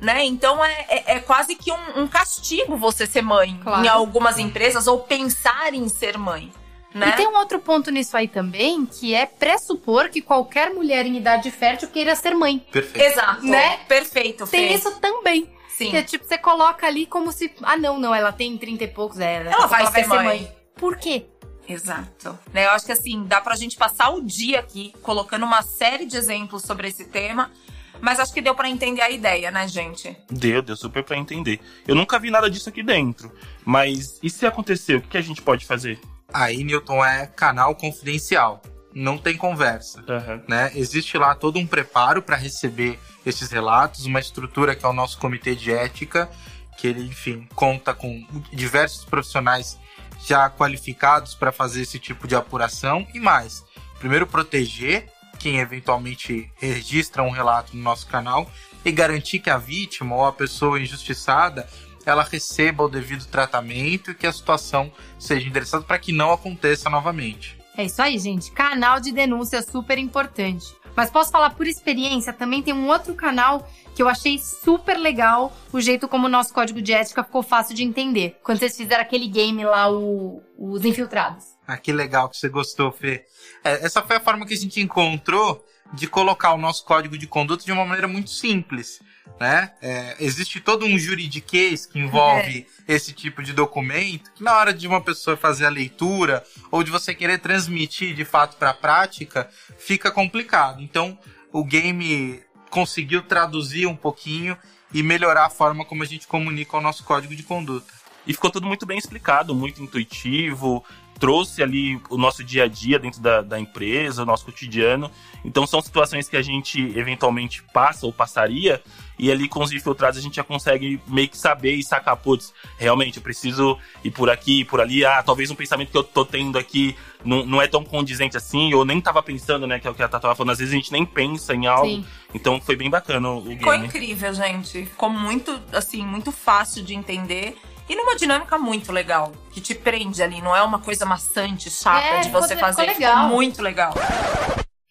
Né? 0.00 0.24
Então 0.26 0.64
é, 0.64 0.86
é- 0.88 1.04
é 1.16 1.18
quase 1.18 1.56
que 1.56 1.72
um, 1.72 2.02
um 2.02 2.06
castigo 2.06 2.76
você 2.76 3.04
ser 3.04 3.20
mãe 3.22 3.58
Claro. 3.60 3.84
em 3.84 3.88
algumas 3.88 4.38
empresas 4.38 4.86
ou 4.86 5.00
pensar 5.00 5.74
em 5.74 5.88
ser 5.88 6.16
mãe. 6.16 6.52
Né? 6.94 7.10
E 7.10 7.12
tem 7.12 7.28
um 7.28 7.36
outro 7.36 7.58
ponto 7.58 7.90
nisso 7.90 8.16
aí 8.16 8.26
também, 8.26 8.86
que 8.86 9.14
é 9.14 9.26
pressupor 9.26 10.08
que 10.08 10.22
qualquer 10.22 10.70
mulher 10.72 11.04
em 11.04 11.16
idade 11.16 11.50
fértil 11.50 11.88
queira 11.88 12.16
ser 12.16 12.34
mãe. 12.34 12.58
Perfeito. 12.72 13.06
Exato. 13.06 13.44
Né? 13.44 13.76
Perfeito, 13.88 14.46
Tem 14.46 14.68
Fê. 14.68 14.74
isso 14.74 14.98
também. 14.98 15.50
Sim. 15.68 15.90
Que 15.90 15.96
é 15.98 16.02
tipo, 16.02 16.24
você 16.24 16.36
coloca 16.38 16.86
ali 16.86 17.06
como 17.06 17.30
se. 17.30 17.52
Ah, 17.62 17.76
não, 17.76 18.00
não, 18.00 18.12
ela 18.14 18.32
tem 18.32 18.56
30 18.56 18.84
e 18.84 18.88
poucos, 18.88 19.20
é, 19.20 19.44
daqui 19.44 19.48
a 19.48 19.58
Ela 19.58 19.68
pouco 19.68 19.92
vai 19.92 20.04
ser 20.04 20.08
mãe. 20.08 20.52
Por 20.74 20.96
quê? 20.96 21.26
Exato. 21.68 22.38
Né, 22.52 22.64
eu 22.64 22.70
acho 22.70 22.86
que 22.86 22.92
assim, 22.92 23.24
dá 23.24 23.40
pra 23.40 23.54
gente 23.54 23.76
passar 23.76 24.08
o 24.10 24.22
dia 24.22 24.58
aqui 24.58 24.92
colocando 25.02 25.44
uma 25.44 25.60
série 25.62 26.06
de 26.06 26.16
exemplos 26.16 26.62
sobre 26.62 26.88
esse 26.88 27.04
tema, 27.04 27.52
mas 28.00 28.18
acho 28.18 28.32
que 28.32 28.40
deu 28.40 28.54
pra 28.54 28.68
entender 28.68 29.02
a 29.02 29.10
ideia, 29.10 29.50
né, 29.50 29.68
gente? 29.68 30.16
Deu, 30.30 30.62
deu 30.62 30.76
super 30.76 31.04
pra 31.04 31.16
entender. 31.16 31.60
Eu 31.86 31.94
nunca 31.94 32.18
vi 32.18 32.30
nada 32.30 32.48
disso 32.50 32.70
aqui 32.70 32.82
dentro. 32.82 33.30
Mas 33.64 34.18
e 34.22 34.30
se 34.30 34.46
acontecer, 34.46 34.96
o 34.96 35.02
que 35.02 35.18
a 35.18 35.20
gente 35.22 35.42
pode 35.42 35.66
fazer? 35.66 36.00
Aí, 36.32 36.62
Newton, 36.62 37.04
é 37.04 37.26
canal 37.26 37.74
confidencial. 37.74 38.62
Não 38.94 39.16
tem 39.16 39.36
conversa. 39.36 40.02
Aham. 40.08 40.42
né? 40.48 40.70
Existe 40.74 41.16
lá 41.16 41.34
todo 41.34 41.58
um 41.58 41.66
preparo 41.66 42.22
para 42.22 42.36
receber 42.36 42.98
esses 43.24 43.50
relatos, 43.50 44.06
uma 44.06 44.20
estrutura 44.20 44.74
que 44.74 44.84
é 44.84 44.88
o 44.88 44.92
nosso 44.92 45.18
comitê 45.18 45.54
de 45.54 45.72
ética, 45.72 46.28
que 46.76 46.86
ele, 46.86 47.04
enfim, 47.04 47.46
conta 47.54 47.94
com 47.94 48.26
diversos 48.52 49.04
profissionais 49.04 49.78
já 50.26 50.50
qualificados 50.50 51.34
para 51.34 51.52
fazer 51.52 51.82
esse 51.82 51.98
tipo 51.98 52.26
de 52.26 52.34
apuração 52.34 53.06
e 53.14 53.20
mais. 53.20 53.64
Primeiro 53.98 54.26
proteger 54.26 55.06
quem 55.38 55.58
eventualmente 55.60 56.50
registra 56.56 57.22
um 57.22 57.30
relato 57.30 57.76
no 57.76 57.82
nosso 57.82 58.06
canal 58.06 58.50
e 58.84 58.90
garantir 58.90 59.38
que 59.38 59.50
a 59.50 59.58
vítima 59.58 60.14
ou 60.16 60.26
a 60.26 60.32
pessoa 60.32 60.80
injustiçada 60.80 61.68
ela 62.08 62.22
receba 62.22 62.84
o 62.84 62.88
devido 62.88 63.24
tratamento 63.26 64.10
e 64.10 64.14
que 64.14 64.26
a 64.26 64.32
situação 64.32 64.90
seja 65.18 65.46
endereçada 65.46 65.84
para 65.84 65.98
que 65.98 66.12
não 66.12 66.32
aconteça 66.32 66.88
novamente. 66.88 67.58
É 67.76 67.84
isso 67.84 68.02
aí, 68.02 68.18
gente. 68.18 68.50
Canal 68.50 68.98
de 69.00 69.12
denúncia 69.12 69.62
super 69.62 69.98
importante. 69.98 70.66
Mas 70.96 71.10
posso 71.10 71.30
falar 71.30 71.50
por 71.50 71.64
experiência, 71.66 72.32
também 72.32 72.60
tem 72.60 72.74
um 72.74 72.88
outro 72.88 73.14
canal 73.14 73.68
que 73.94 74.02
eu 74.02 74.08
achei 74.08 74.36
super 74.38 74.96
legal, 74.98 75.56
o 75.72 75.80
jeito 75.80 76.08
como 76.08 76.26
o 76.26 76.28
nosso 76.30 76.52
código 76.52 76.82
de 76.82 76.92
ética 76.92 77.22
ficou 77.22 77.42
fácil 77.42 77.74
de 77.76 77.84
entender. 77.84 78.36
Quando 78.42 78.58
vocês 78.58 78.76
fizeram 78.76 79.02
aquele 79.02 79.28
game 79.28 79.64
lá, 79.64 79.88
o- 79.92 80.42
os 80.58 80.84
infiltrados. 80.84 81.44
Ah, 81.68 81.76
que 81.76 81.92
legal 81.92 82.28
que 82.28 82.36
você 82.36 82.48
gostou, 82.48 82.90
Fê. 82.90 83.24
É, 83.62 83.84
essa 83.86 84.02
foi 84.02 84.16
a 84.16 84.20
forma 84.20 84.44
que 84.44 84.54
a 84.54 84.56
gente 84.56 84.80
encontrou 84.80 85.64
de 85.92 86.06
colocar 86.06 86.52
o 86.52 86.58
nosso 86.58 86.84
código 86.84 87.16
de 87.16 87.26
conduta 87.26 87.64
de 87.64 87.72
uma 87.72 87.84
maneira 87.84 88.08
muito 88.08 88.30
simples. 88.30 89.00
Né? 89.38 89.70
É, 89.80 90.16
existe 90.18 90.60
todo 90.60 90.84
um 90.84 90.98
juridiquês 90.98 91.86
que 91.86 91.98
envolve 91.98 92.66
esse 92.88 93.12
tipo 93.12 93.42
de 93.42 93.52
documento, 93.52 94.32
que 94.32 94.42
na 94.42 94.56
hora 94.56 94.74
de 94.74 94.86
uma 94.86 95.00
pessoa 95.00 95.36
fazer 95.36 95.66
a 95.66 95.70
leitura 95.70 96.44
ou 96.70 96.82
de 96.82 96.90
você 96.90 97.14
querer 97.14 97.38
transmitir 97.38 98.14
de 98.14 98.24
fato 98.24 98.56
para 98.56 98.70
a 98.70 98.74
prática, 98.74 99.48
fica 99.78 100.10
complicado. 100.10 100.82
Então, 100.82 101.16
o 101.52 101.62
game 101.64 102.42
conseguiu 102.70 103.22
traduzir 103.22 103.86
um 103.86 103.96
pouquinho 103.96 104.56
e 104.92 105.02
melhorar 105.02 105.46
a 105.46 105.50
forma 105.50 105.84
como 105.84 106.02
a 106.02 106.06
gente 106.06 106.26
comunica 106.26 106.76
o 106.76 106.80
nosso 106.80 107.04
código 107.04 107.34
de 107.36 107.42
conduta. 107.42 107.92
E 108.26 108.32
ficou 108.32 108.50
tudo 108.50 108.66
muito 108.66 108.84
bem 108.84 108.98
explicado, 108.98 109.54
muito 109.54 109.82
intuitivo. 109.82 110.84
Trouxe 111.18 111.62
ali 111.62 112.00
o 112.08 112.16
nosso 112.16 112.44
dia 112.44 112.64
a 112.64 112.68
dia 112.68 112.98
dentro 112.98 113.20
da, 113.20 113.40
da 113.40 113.58
empresa, 113.58 114.22
o 114.22 114.26
nosso 114.26 114.44
cotidiano. 114.44 115.10
Então 115.44 115.66
são 115.66 115.80
situações 115.80 116.28
que 116.28 116.36
a 116.36 116.42
gente 116.42 116.80
eventualmente 116.96 117.62
passa 117.72 118.06
ou 118.06 118.12
passaria, 118.12 118.82
e 119.18 119.30
ali 119.30 119.48
com 119.48 119.62
os 119.62 119.72
infiltrados 119.72 120.18
a 120.18 120.22
gente 120.22 120.36
já 120.36 120.44
consegue 120.44 121.00
meio 121.06 121.28
que 121.28 121.36
saber 121.36 121.74
e 121.74 121.82
sacar, 121.82 122.16
putz, 122.16 122.52
realmente 122.76 123.16
eu 123.16 123.22
preciso 123.22 123.76
ir 124.04 124.10
por 124.10 124.30
aqui, 124.30 124.60
ir 124.60 124.64
por 124.64 124.80
ali, 124.80 125.04
ah, 125.04 125.22
talvez 125.22 125.50
um 125.50 125.54
pensamento 125.54 125.90
que 125.90 125.98
eu 125.98 126.04
tô 126.04 126.24
tendo 126.24 126.56
aqui 126.56 126.96
não, 127.24 127.44
não 127.44 127.62
é 127.62 127.66
tão 127.66 127.84
condizente 127.84 128.36
assim, 128.36 128.72
ou 128.74 128.84
nem 128.84 129.00
tava 129.00 129.22
pensando, 129.22 129.66
né, 129.66 129.78
que 129.78 129.88
é 129.88 129.90
o 129.90 129.94
que 129.94 130.02
a 130.02 130.08
Tata 130.08 130.22
tava 130.22 130.34
falando, 130.34 130.52
às 130.52 130.58
vezes 130.58 130.72
a 130.72 130.76
gente 130.76 130.92
nem 130.92 131.04
pensa 131.04 131.54
em 131.54 131.66
algo. 131.66 131.88
Sim. 131.88 132.04
Então 132.32 132.60
foi 132.60 132.76
bem 132.76 132.90
bacana 132.90 133.28
o 133.30 133.42
game. 133.42 133.58
Ficou 133.58 133.74
incrível, 133.74 134.32
gente. 134.34 134.84
Ficou 134.86 135.10
muito, 135.10 135.60
assim, 135.72 136.04
muito 136.04 136.30
fácil 136.30 136.84
de 136.84 136.94
entender. 136.94 137.56
E 137.88 137.96
numa 137.96 138.16
dinâmica 138.16 138.58
muito 138.58 138.92
legal, 138.92 139.32
que 139.50 139.60
te 139.60 139.74
prende 139.74 140.22
ali, 140.22 140.42
não 140.42 140.54
é 140.54 140.62
uma 140.62 140.78
coisa 140.78 141.06
maçante, 141.06 141.70
chata 141.70 142.06
é, 142.06 142.20
de 142.20 142.30
você 142.30 142.54
fazer. 142.56 142.82
Ficou, 142.82 142.94
legal. 142.94 143.24
ficou 143.24 143.36
muito 143.36 143.62
legal. 143.62 143.94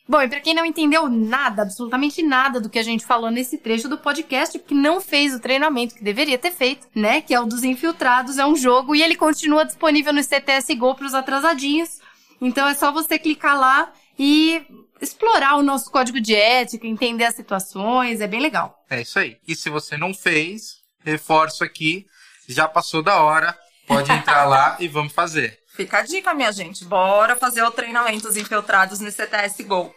Bom, 0.09 0.21
e 0.21 0.27
para 0.29 0.39
quem 0.39 0.53
não 0.53 0.65
entendeu 0.65 1.09
nada, 1.09 1.63
absolutamente 1.63 2.23
nada 2.23 2.61
do 2.61 2.69
que 2.69 2.79
a 2.79 2.83
gente 2.83 3.05
falou 3.05 3.29
nesse 3.29 3.57
trecho 3.57 3.89
do 3.89 3.97
podcast, 3.97 4.57
porque 4.57 4.73
não 4.73 5.01
fez 5.01 5.33
o 5.35 5.39
treinamento 5.39 5.93
que 5.93 6.03
deveria 6.03 6.37
ter 6.37 6.51
feito, 6.51 6.87
né? 6.95 7.19
Que 7.19 7.33
é 7.33 7.39
o 7.39 7.45
dos 7.45 7.63
infiltrados, 7.63 8.37
é 8.37 8.45
um 8.45 8.55
jogo 8.55 8.95
e 8.95 9.03
ele 9.03 9.17
continua 9.17 9.65
disponível 9.65 10.13
no 10.13 10.23
CTS 10.23 10.73
Go 10.75 10.95
para 10.95 11.07
os 11.07 11.13
atrasadinhos. 11.13 11.99
Então 12.39 12.67
é 12.67 12.73
só 12.73 12.91
você 12.91 13.19
clicar 13.19 13.59
lá 13.59 13.91
e 14.17 14.65
explorar 15.01 15.57
o 15.57 15.63
nosso 15.63 15.91
código 15.91 16.21
de 16.21 16.33
ética, 16.33 16.87
entender 16.87 17.25
as 17.25 17.35
situações, 17.35 18.21
é 18.21 18.27
bem 18.27 18.39
legal. 18.39 18.81
É 18.89 19.01
isso 19.01 19.19
aí. 19.19 19.37
E 19.45 19.55
se 19.55 19.69
você 19.69 19.97
não 19.97 20.13
fez, 20.13 20.77
reforço 21.03 21.65
aqui, 21.65 22.05
já 22.47 22.67
passou 22.67 23.03
da 23.03 23.21
hora, 23.21 23.57
pode 23.87 24.11
entrar 24.11 24.45
lá 24.45 24.77
e 24.79 24.87
vamos 24.87 25.13
fazer. 25.13 25.59
Fica 25.75 25.99
a 25.99 26.01
dica, 26.01 26.33
minha 26.33 26.51
gente. 26.51 26.83
Bora 26.85 27.35
fazer 27.35 27.61
o 27.63 27.71
treinamento 27.71 28.27
dos 28.27 28.37
infiltrados 28.37 28.99
no 28.99 29.11
CTS 29.11 29.63
Go. 29.63 29.93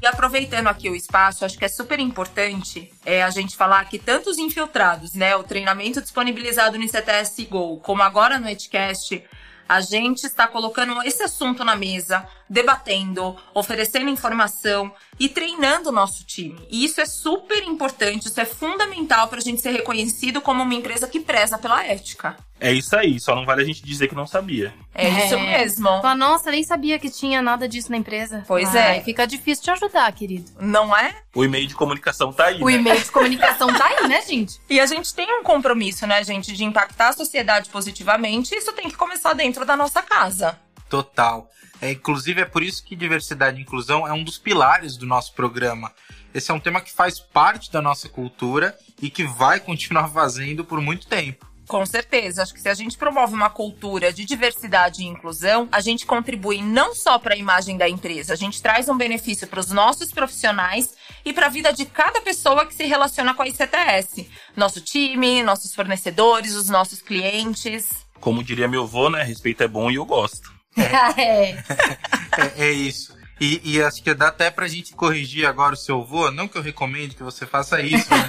E 0.00 0.06
aproveitando 0.06 0.68
aqui 0.68 0.88
o 0.88 0.94
espaço, 0.94 1.44
acho 1.44 1.58
que 1.58 1.64
é 1.64 1.68
super 1.68 1.98
importante 1.98 2.92
é, 3.04 3.22
a 3.22 3.30
gente 3.30 3.56
falar 3.56 3.84
que 3.84 3.98
tanto 3.98 4.30
os 4.30 4.38
infiltrados, 4.38 5.14
né, 5.14 5.36
o 5.36 5.42
treinamento 5.42 6.00
disponibilizado 6.00 6.78
no 6.78 6.88
CTS 6.88 7.44
Go, 7.44 7.78
como 7.80 8.02
agora 8.02 8.38
no 8.38 8.48
Edcast, 8.48 9.24
a 9.68 9.80
gente 9.80 10.24
está 10.24 10.46
colocando 10.46 11.02
esse 11.02 11.22
assunto 11.22 11.64
na 11.64 11.76
mesa, 11.76 12.26
debatendo, 12.48 13.36
oferecendo 13.54 14.08
informação 14.08 14.92
e 15.18 15.28
treinando 15.28 15.88
o 15.88 15.92
nosso 15.92 16.24
time. 16.24 16.58
E 16.70 16.84
isso 16.84 17.00
é 17.00 17.06
super 17.06 17.62
importante, 17.64 18.26
isso 18.26 18.40
é 18.40 18.44
fundamental 18.44 19.28
para 19.28 19.38
a 19.38 19.42
gente 19.42 19.60
ser 19.60 19.70
reconhecido 19.70 20.40
como 20.40 20.62
uma 20.62 20.74
empresa 20.74 21.08
que 21.08 21.20
preza 21.20 21.58
pela 21.58 21.84
ética. 21.84 22.36
É 22.60 22.72
isso 22.72 22.96
aí, 22.96 23.20
só 23.20 23.36
não 23.36 23.46
vale 23.46 23.62
a 23.62 23.64
gente 23.64 23.84
dizer 23.84 24.08
que 24.08 24.14
não 24.14 24.26
sabia. 24.26 24.74
É, 24.94 25.06
é. 25.06 25.26
isso 25.26 25.38
mesmo. 25.38 25.88
Fala, 25.88 26.14
nossa, 26.16 26.50
nem 26.50 26.64
sabia 26.64 26.98
que 26.98 27.08
tinha 27.08 27.40
nada 27.40 27.68
disso 27.68 27.90
na 27.90 27.96
empresa. 27.96 28.44
Pois 28.48 28.74
é. 28.74 28.86
Ai, 28.88 28.98
é. 28.98 29.02
Fica 29.02 29.26
difícil 29.26 29.64
te 29.64 29.70
ajudar, 29.70 30.10
querido. 30.12 30.50
Não 30.60 30.96
é? 30.96 31.14
O 31.34 31.44
e-mail 31.44 31.68
de 31.68 31.74
comunicação 31.74 32.32
tá 32.32 32.46
aí. 32.46 32.60
O 32.60 32.66
né? 32.66 32.72
e-mail 32.72 33.00
de 33.00 33.10
comunicação 33.12 33.72
tá 33.72 33.86
aí, 33.86 34.08
né, 34.08 34.22
gente? 34.22 34.58
E 34.68 34.80
a 34.80 34.86
gente 34.86 35.14
tem 35.14 35.32
um 35.40 35.42
compromisso, 35.42 36.06
né, 36.06 36.22
gente, 36.22 36.52
de 36.52 36.62
impactar 36.62 37.08
a 37.08 37.12
sociedade 37.12 37.70
positivamente. 37.70 38.54
E 38.54 38.58
isso 38.58 38.72
tem 38.72 38.88
que 38.88 38.96
começar 38.96 39.32
dentro 39.32 39.64
da 39.64 39.76
nossa 39.76 40.02
casa. 40.02 40.58
Total. 40.88 41.48
É, 41.80 41.92
inclusive, 41.92 42.40
é 42.40 42.44
por 42.44 42.62
isso 42.62 42.84
que 42.84 42.96
diversidade 42.96 43.58
e 43.58 43.62
inclusão 43.62 44.06
é 44.06 44.12
um 44.12 44.24
dos 44.24 44.38
pilares 44.38 44.96
do 44.96 45.06
nosso 45.06 45.32
programa. 45.34 45.92
Esse 46.34 46.50
é 46.50 46.54
um 46.54 46.60
tema 46.60 46.80
que 46.80 46.92
faz 46.92 47.20
parte 47.20 47.70
da 47.70 47.80
nossa 47.80 48.08
cultura 48.08 48.76
e 49.00 49.10
que 49.10 49.24
vai 49.24 49.60
continuar 49.60 50.08
fazendo 50.12 50.64
por 50.64 50.80
muito 50.80 51.06
tempo. 51.06 51.46
Com 51.68 51.84
certeza. 51.84 52.42
Acho 52.42 52.54
que 52.54 52.60
se 52.60 52.68
a 52.68 52.74
gente 52.74 52.96
promove 52.96 53.34
uma 53.34 53.50
cultura 53.50 54.10
de 54.10 54.24
diversidade 54.24 55.02
e 55.02 55.06
inclusão, 55.06 55.68
a 55.70 55.80
gente 55.80 56.06
contribui 56.06 56.62
não 56.62 56.94
só 56.94 57.18
para 57.18 57.34
a 57.34 57.36
imagem 57.36 57.76
da 57.76 57.86
empresa, 57.86 58.32
a 58.32 58.36
gente 58.36 58.62
traz 58.62 58.88
um 58.88 58.96
benefício 58.96 59.46
para 59.46 59.60
os 59.60 59.70
nossos 59.70 60.10
profissionais 60.10 60.94
e 61.24 61.32
para 61.32 61.46
a 61.46 61.50
vida 61.50 61.70
de 61.70 61.84
cada 61.84 62.22
pessoa 62.22 62.64
que 62.64 62.74
se 62.74 62.86
relaciona 62.86 63.34
com 63.34 63.42
a 63.42 63.48
ICTS. 63.48 64.30
Nosso 64.56 64.80
time, 64.80 65.42
nossos 65.42 65.74
fornecedores, 65.74 66.54
os 66.54 66.70
nossos 66.70 67.02
clientes. 67.02 67.90
Como 68.18 68.42
diria 68.42 68.66
meu 68.66 68.84
avô, 68.84 69.10
né? 69.10 69.22
Respeito 69.22 69.62
é 69.62 69.68
bom 69.68 69.90
e 69.90 69.96
eu 69.96 70.06
gosto. 70.06 70.57
É, 71.16 71.50
é, 71.50 72.68
é 72.68 72.70
isso. 72.70 73.16
E, 73.40 73.60
e, 73.64 73.82
acho 73.82 74.02
que 74.02 74.12
dá 74.14 74.28
até 74.28 74.50
pra 74.50 74.66
gente 74.66 74.94
corrigir 74.94 75.46
agora 75.46 75.74
o 75.74 75.76
seu 75.76 76.00
avô. 76.00 76.30
Não 76.30 76.48
que 76.48 76.58
eu 76.58 76.62
recomende 76.62 77.14
que 77.14 77.22
você 77.22 77.46
faça 77.46 77.80
isso, 77.80 78.10
né? 78.10 78.28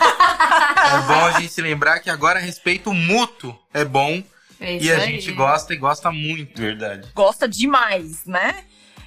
é 0.94 1.08
bom 1.08 1.26
a 1.26 1.40
gente 1.40 1.60
lembrar 1.62 2.00
que 2.00 2.10
agora 2.10 2.40
respeito 2.40 2.94
mútuo 2.94 3.58
é 3.74 3.84
bom. 3.84 4.24
É 4.60 4.78
e 4.78 4.92
a 4.92 4.98
aí. 4.98 5.12
gente 5.12 5.32
gosta 5.32 5.74
e 5.74 5.78
gosta 5.78 6.12
muito. 6.12 6.62
Verdade. 6.62 7.10
Gosta 7.16 7.48
demais, 7.48 8.26
né? 8.26 8.64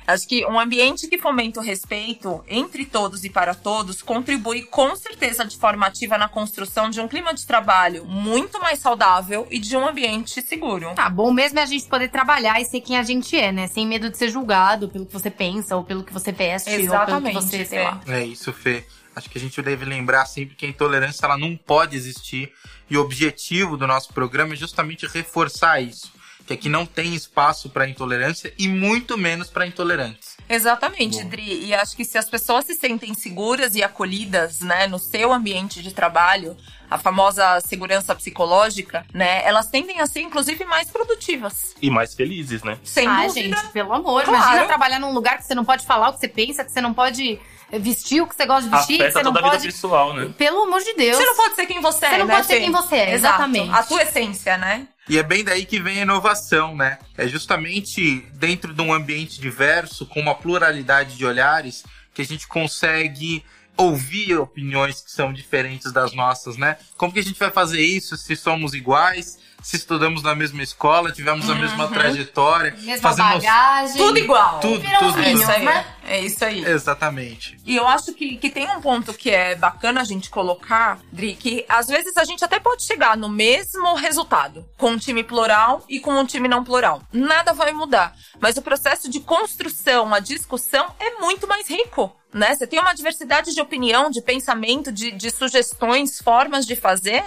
Acho 0.07 0.27
que 0.27 0.45
um 0.47 0.59
ambiente 0.59 1.07
que 1.09 1.19
fomenta 1.19 1.61
o 1.61 1.63
respeito 1.63 2.45
entre 2.49 2.85
todos 2.85 3.25
e 3.25 3.31
para 3.31 3.55
todos 3.55 4.03
contribui 4.03 4.63
com 4.63 4.95
certeza 4.97 5.45
de 5.45 5.57
forma 5.57 5.87
ativa 5.87 6.19
na 6.19 6.29
construção 6.29 6.91
de 6.91 7.01
um 7.01 7.07
clima 7.07 7.33
de 7.33 7.47
trabalho 7.47 8.05
muito 8.05 8.61
mais 8.61 8.79
saudável 8.81 9.47
e 9.51 9.59
de 9.59 9.77
um 9.77 9.87
ambiente 9.87 10.43
seguro. 10.43 10.95
Tá 10.95 11.09
bom 11.09 11.33
mesmo 11.33 11.59
é 11.59 11.63
a 11.63 11.67
gente 11.67 11.85
poder 11.87 12.09
trabalhar 12.09 12.61
e 12.61 12.65
ser 12.65 12.81
quem 12.81 12.99
a 12.99 13.03
gente 13.03 13.37
é, 13.37 13.53
né? 13.53 13.69
Sem 13.69 13.87
medo 13.87 14.11
de 14.11 14.17
ser 14.17 14.29
julgado 14.29 14.89
pelo 14.89 15.07
que 15.07 15.13
você 15.13 15.31
pensa 15.31 15.77
ou 15.77 15.85
pelo 15.85 16.03
que 16.03 16.13
você 16.13 16.33
veste 16.33 16.71
Exatamente, 16.71 17.37
ou 17.37 17.43
pelo 17.43 17.51
que 17.51 17.57
você, 17.57 17.65
sei 17.65 17.83
lá. 17.83 18.01
É 18.09 18.25
isso, 18.25 18.53
Fê. 18.53 18.85
Acho 19.15 19.29
que 19.29 19.39
a 19.39 19.41
gente 19.41 19.61
deve 19.61 19.85
lembrar 19.85 20.25
sempre 20.25 20.57
que 20.57 20.65
a 20.65 20.69
intolerância 20.69 21.27
ela 21.27 21.37
não 21.37 21.57
pode 21.57 21.97
existir 21.97 22.53
e 22.89 22.97
o 22.97 23.01
objetivo 23.01 23.77
do 23.77 23.87
nosso 23.87 24.13
programa 24.13 24.55
é 24.55 24.57
justamente 24.57 25.07
reforçar 25.07 25.81
isso 25.81 26.11
que 26.47 26.53
aqui 26.53 26.69
não 26.69 26.85
tem 26.85 27.15
espaço 27.15 27.71
para 27.71 27.89
intolerância 27.89 28.53
e 28.59 28.69
muito 28.69 29.17
menos 29.17 29.49
para 29.49 29.67
intolerantes. 29.67 30.37
Exatamente, 30.49 31.23
Bom. 31.23 31.29
Dri. 31.29 31.67
E 31.67 31.75
acho 31.75 31.97
que 31.97 32.05
se 32.05 32.19
as 32.19 32.29
pessoas 32.29 32.65
se 32.65 32.75
sentem 32.75 33.15
seguras 33.15 33.75
e 33.75 33.83
acolhidas, 33.83 34.61
né, 34.61 34.87
no 34.87 34.99
seu 34.99 35.33
ambiente 35.33 35.83
de 35.83 35.95
trabalho, 35.95 36.57
a 36.93 36.99
famosa 36.99 37.61
segurança 37.61 38.15
psicológica, 38.15 39.07
né? 39.13 39.45
Elas 39.47 39.69
tendem 39.69 40.01
a 40.01 40.07
ser, 40.07 40.21
inclusive, 40.21 40.65
mais 40.65 40.91
produtivas. 40.91 41.75
E 41.81 41.91
mais 41.91 42.15
felizes, 42.15 42.63
né? 42.63 42.79
Sem 42.85 43.07
ah, 43.07 43.27
dúvida. 43.27 43.57
gente, 43.57 43.73
pelo 43.73 43.93
amor. 43.93 44.25
Claro. 44.25 44.43
Imagina 44.43 44.67
trabalhar 44.67 44.99
num 44.99 45.13
lugar 45.13 45.39
que 45.39 45.45
você 45.45 45.55
não 45.55 45.65
pode 45.65 45.87
falar 45.87 46.11
o 46.11 46.13
que 46.13 46.21
você 46.21 46.29
pensa, 46.29 46.65
que 46.65 46.71
você 46.71 46.81
não 46.81 46.93
pode 46.93 47.39
vestir 47.79 48.21
o 48.21 48.27
que 48.27 48.35
você 48.35 48.45
gosta 48.45 48.69
de 48.69 48.77
vestir. 48.77 48.97
Afeta 48.97 49.13
você 49.13 49.23
não 49.23 49.33
toda 49.33 49.43
pode... 49.43 49.57
a 49.57 49.59
vida 49.59 49.73
pessoal, 49.73 50.15
né? 50.15 50.35
Pelo 50.37 50.63
amor 50.63 50.81
de 50.81 50.95
Deus. 50.95 51.17
Você 51.17 51.25
não 51.25 51.37
pode 51.37 51.55
ser 51.55 51.67
quem 51.67 51.81
você, 51.81 51.99
você 51.99 52.07
é, 52.07 52.11
Você 52.11 52.19
não 52.19 52.27
né, 52.27 52.35
pode 52.35 52.47
ser 52.47 52.61
quem 52.61 52.71
você 52.71 52.97
é, 52.97 53.15
exatamente. 53.15 53.69
Exato. 53.69 53.81
A 53.81 53.87
tua 53.87 54.03
essência, 54.03 54.59
né? 54.59 54.87
E 55.09 55.19
é 55.19 55.23
bem 55.23 55.43
daí 55.43 55.65
que 55.65 55.81
vem 55.81 55.99
a 55.99 56.03
inovação, 56.03 56.77
né? 56.77 56.99
É 57.17 57.27
justamente 57.27 58.21
dentro 58.35 58.73
de 58.73 58.83
um 58.83 58.93
ambiente 58.93 59.41
diverso, 59.41 60.07
com 60.07 60.21
uma 60.21 60.35
pluralidade 60.35 61.17
de 61.17 61.25
olhares, 61.25 61.85
que 62.15 62.23
a 62.23 62.25
gente 62.25 62.47
consegue 62.47 63.43
ouvir 63.77 64.37
opiniões 64.39 65.01
que 65.01 65.11
são 65.11 65.33
diferentes 65.33 65.93
das 65.93 66.15
nossas, 66.15 66.57
né? 66.57 66.77
Como 66.97 67.13
que 67.13 67.19
a 67.19 67.23
gente 67.23 67.39
vai 67.39 67.51
fazer 67.51 67.81
isso 67.81 68.17
se 68.17 68.37
somos 68.37 68.75
iguais? 68.75 69.39
se 69.63 69.77
estudamos 69.77 70.23
na 70.23 70.35
mesma 70.35 70.63
escola, 70.63 71.13
tivemos 71.13 71.49
a 71.49 71.55
mesma 71.55 71.85
uhum. 71.85 71.93
trajetória, 71.93 72.77
mesma 72.81 72.99
fazemos 72.99 73.35
bagagem, 73.35 73.97
tudo 73.97 74.19
igual. 74.19 74.61
Tudo, 74.61 74.83
tudo. 74.99 75.21
É 75.21 75.33
isso 75.33 75.51
aí. 75.51 75.65
Né? 75.65 75.87
É 76.05 76.21
isso 76.21 76.45
aí. 76.45 76.65
Exatamente. 76.65 77.57
E 77.65 77.77
eu 77.77 77.87
acho 77.87 78.13
que, 78.13 78.37
que 78.37 78.51
tem 78.51 78.69
um 78.69 78.81
ponto 78.81 79.15
que 79.15 79.31
é 79.31 79.55
bacana 79.55 80.01
a 80.01 80.05
gente 80.05 80.29
colocar, 80.29 80.99
Dri, 81.13 81.37
que 81.37 81.65
às 81.69 81.87
vezes 81.87 82.17
a 82.17 82.25
gente 82.25 82.45
até 82.45 82.59
pode 82.59 82.83
chegar 82.83 83.17
no 83.17 83.29
mesmo 83.29 83.95
resultado 83.95 84.67
com 84.77 84.91
um 84.91 84.99
time 84.99 85.23
plural 85.23 85.85
e 85.89 86.01
com 86.01 86.13
um 86.13 86.27
time 86.27 86.49
não 86.49 86.65
plural. 86.65 87.01
Nada 87.13 87.53
vai 87.53 87.73
mudar. 87.73 88.15
Mas 88.41 88.57
o 88.57 88.63
processo 88.63 89.09
de 89.09 89.21
construção, 89.21 90.13
a 90.13 90.19
discussão 90.19 90.93
é 90.99 91.21
muito 91.21 91.47
mais 91.47 91.69
rico. 91.69 92.13
Né? 92.33 92.55
Você 92.55 92.67
tem 92.67 92.81
uma 92.81 92.95
diversidade 92.95 93.55
de 93.55 93.61
opinião, 93.61 94.11
de 94.11 94.23
pensamento, 94.23 94.91
de, 94.91 95.11
de 95.11 95.31
sugestões, 95.31 96.19
formas 96.19 96.65
de 96.65 96.75
fazer 96.75 97.25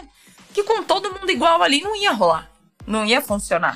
que 0.54 0.64
com 0.64 0.84
todo 0.84 1.12
mundo 1.14 1.30
igual 1.30 1.62
ali 1.62 1.82
não 1.82 1.96
ia 1.96 2.12
rolar. 2.12 2.50
Não 2.88 3.06
ia 3.06 3.22
funcionar. 3.22 3.76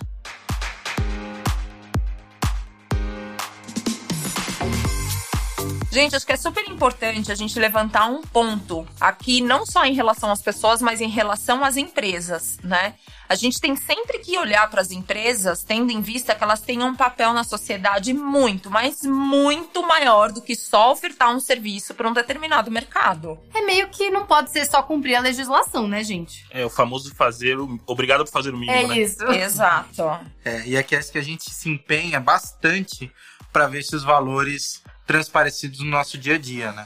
Gente, 5.91 6.15
acho 6.15 6.25
que 6.25 6.33
é 6.33 6.37
super 6.37 6.63
importante 6.69 7.31
a 7.31 7.35
gente 7.35 7.57
levantar 7.57 8.05
um 8.05 8.21
ponto 8.21 8.87
aqui, 9.01 9.41
não 9.41 9.65
só 9.65 9.85
em 9.85 9.93
relação 9.93 10.31
às 10.31 10.41
pessoas, 10.41 10.83
mas 10.83 11.01
em 11.01 11.09
relação 11.09 11.63
às 11.63 11.77
empresas, 11.77 12.59
né? 12.63 12.93
A 13.27 13.33
gente 13.35 13.59
tem 13.59 13.75
sempre 13.75 14.19
que 14.19 14.37
olhar 14.37 14.69
para 14.69 14.81
as 14.81 14.91
empresas, 14.91 15.63
tendo 15.63 15.91
em 15.91 16.01
vista 16.01 16.35
que 16.35 16.43
elas 16.43 16.61
têm 16.61 16.83
um 16.83 16.95
papel 16.95 17.33
na 17.33 17.43
sociedade 17.43 18.13
muito, 18.13 18.69
mas 18.69 19.01
muito 19.03 19.81
maior 19.85 20.31
do 20.31 20.41
que 20.41 20.55
só 20.55 20.91
ofertar 20.91 21.35
um 21.35 21.39
serviço 21.39 21.93
para 21.95 22.07
um 22.07 22.13
determinado 22.13 22.69
mercado. 22.69 23.39
É 23.53 23.61
meio 23.61 23.87
que 23.89 24.11
não 24.11 24.27
pode 24.27 24.51
ser 24.51 24.65
só 24.65 24.83
cumprir 24.83 25.15
a 25.15 25.21
legislação, 25.21 25.87
né, 25.87 26.03
gente? 26.03 26.45
É 26.51 26.63
o 26.63 26.69
famoso 26.69 27.13
fazer 27.15 27.59
o. 27.59 27.79
Obrigado 27.87 28.25
por 28.25 28.31
fazer 28.31 28.53
o 28.53 28.57
mínimo, 28.57 28.77
é 28.77 28.87
né? 28.87 28.99
Isso. 28.99 29.23
Exato. 29.31 30.03
É, 30.45 30.67
e 30.67 30.77
aqui 30.77 30.95
é 30.95 31.01
que 31.01 31.17
a 31.17 31.23
gente 31.23 31.49
se 31.49 31.69
empenha 31.69 32.19
bastante 32.19 33.11
para 33.51 33.67
ver 33.67 33.83
se 33.83 33.95
os 33.95 34.03
valores 34.03 34.83
transparecidos 35.09 35.79
no 35.79 35.89
nosso 35.89 36.19
dia 36.19 36.35
a 36.35 36.37
dia, 36.37 36.71
né? 36.71 36.85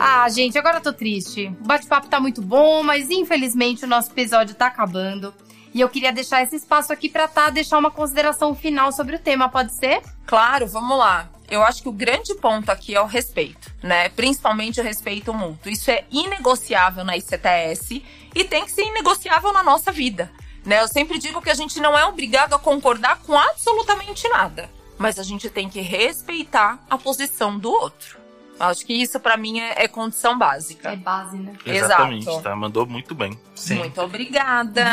Ah, 0.00 0.28
gente, 0.28 0.58
agora 0.58 0.78
eu 0.78 0.80
tô 0.82 0.92
triste. 0.92 1.54
O 1.60 1.64
bate-papo 1.64 2.08
tá 2.08 2.18
muito 2.18 2.42
bom, 2.42 2.82
mas 2.82 3.10
infelizmente 3.10 3.84
o 3.84 3.86
nosso 3.86 4.10
episódio 4.10 4.56
tá 4.56 4.66
acabando. 4.66 5.32
E 5.72 5.80
eu 5.80 5.88
queria 5.88 6.12
deixar 6.12 6.42
esse 6.42 6.56
espaço 6.56 6.92
aqui 6.92 7.08
para 7.08 7.28
tá 7.28 7.50
deixar 7.50 7.78
uma 7.78 7.92
consideração 7.92 8.56
final 8.56 8.90
sobre 8.90 9.14
o 9.14 9.20
tema, 9.20 9.48
pode 9.48 9.72
ser? 9.72 10.02
Claro, 10.26 10.66
vamos 10.66 10.98
lá. 10.98 11.30
Eu 11.50 11.62
acho 11.62 11.82
que 11.82 11.88
o 11.88 11.92
grande 11.92 12.34
ponto 12.36 12.70
aqui 12.70 12.94
é 12.94 13.00
o 13.00 13.06
respeito, 13.06 13.72
né? 13.82 14.08
Principalmente 14.08 14.80
o 14.80 14.84
respeito 14.84 15.32
mútuo. 15.32 15.70
Isso 15.70 15.90
é 15.90 16.04
inegociável 16.10 17.04
na 17.04 17.16
ICTS 17.16 18.02
e 18.34 18.44
tem 18.44 18.64
que 18.64 18.72
ser 18.72 18.84
inegociável 18.84 19.52
na 19.52 19.62
nossa 19.62 19.92
vida. 19.92 20.30
Né? 20.64 20.80
Eu 20.80 20.88
sempre 20.88 21.18
digo 21.18 21.42
que 21.42 21.50
a 21.50 21.54
gente 21.54 21.78
não 21.80 21.96
é 21.96 22.06
obrigado 22.06 22.54
a 22.54 22.58
concordar 22.58 23.20
com 23.20 23.38
absolutamente 23.38 24.26
nada, 24.28 24.70
mas 24.96 25.18
a 25.18 25.22
gente 25.22 25.50
tem 25.50 25.68
que 25.68 25.80
respeitar 25.80 26.82
a 26.88 26.96
posição 26.96 27.58
do 27.58 27.70
outro. 27.70 28.23
Acho 28.58 28.86
que 28.86 28.92
isso 28.92 29.18
para 29.18 29.36
mim 29.36 29.60
é, 29.60 29.84
é, 29.84 29.88
condição 29.88 30.38
básica. 30.38 30.90
É 30.90 30.96
base, 30.96 31.36
né? 31.36 31.54
Exatamente, 31.66 32.28
Exato. 32.28 32.42
tá? 32.42 32.54
Mandou 32.54 32.86
muito 32.86 33.14
bem. 33.14 33.38
Sim. 33.54 33.76
Muito 33.76 34.00
obrigada. 34.00 34.84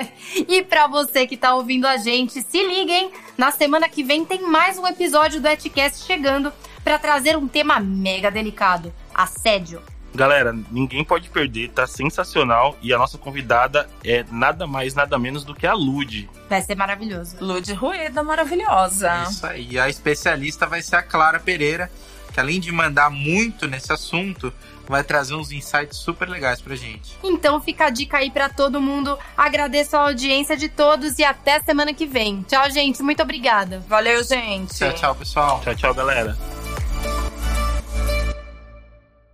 e 0.48 0.62
para 0.62 0.86
você 0.86 1.26
que 1.26 1.36
tá 1.36 1.54
ouvindo 1.54 1.86
a 1.86 1.96
gente, 1.96 2.42
se 2.42 2.66
liguem, 2.66 3.12
na 3.36 3.50
semana 3.50 3.88
que 3.88 4.02
vem 4.02 4.24
tem 4.24 4.42
mais 4.42 4.78
um 4.78 4.86
episódio 4.86 5.40
do 5.40 5.48
Etcast 5.48 6.04
chegando 6.06 6.52
para 6.82 6.98
trazer 6.98 7.36
um 7.36 7.46
tema 7.46 7.78
mega 7.78 8.30
delicado, 8.30 8.92
assédio. 9.14 9.82
Galera, 10.14 10.52
ninguém 10.70 11.04
pode 11.04 11.30
perder, 11.30 11.70
tá 11.70 11.86
sensacional. 11.86 12.76
E 12.82 12.92
a 12.92 12.98
nossa 12.98 13.16
convidada 13.16 13.88
é 14.04 14.24
nada 14.30 14.66
mais, 14.66 14.94
nada 14.94 15.18
menos 15.18 15.44
do 15.44 15.54
que 15.54 15.66
a 15.66 15.72
Lud. 15.72 16.28
Vai 16.48 16.60
ser 16.62 16.74
maravilhoso. 16.74 17.36
Lud 17.40 17.72
Rueda, 17.74 18.22
maravilhosa. 18.22 19.22
Isso 19.30 19.46
aí. 19.46 19.78
A 19.78 19.88
especialista 19.88 20.66
vai 20.66 20.82
ser 20.82 20.96
a 20.96 21.02
Clara 21.02 21.38
Pereira, 21.38 21.90
que 22.32 22.40
além 22.40 22.60
de 22.60 22.70
mandar 22.72 23.10
muito 23.10 23.66
nesse 23.66 23.92
assunto, 23.92 24.52
vai 24.88 25.04
trazer 25.04 25.34
uns 25.34 25.52
insights 25.52 25.98
super 25.98 26.28
legais 26.28 26.60
pra 26.60 26.74
gente. 26.74 27.16
Então 27.22 27.60
fica 27.60 27.86
a 27.86 27.90
dica 27.90 28.18
aí 28.18 28.30
para 28.30 28.48
todo 28.48 28.80
mundo. 28.80 29.16
Agradeço 29.36 29.96
a 29.96 30.00
audiência 30.00 30.56
de 30.56 30.68
todos 30.68 31.18
e 31.18 31.24
até 31.24 31.60
semana 31.60 31.94
que 31.94 32.06
vem. 32.06 32.42
Tchau, 32.42 32.68
gente. 32.70 33.02
Muito 33.02 33.22
obrigada. 33.22 33.84
Valeu, 33.88 34.22
gente. 34.24 34.74
Tchau, 34.74 34.92
tchau, 34.92 35.14
pessoal. 35.14 35.60
Tchau, 35.62 35.74
tchau, 35.74 35.94
galera. 35.94 36.59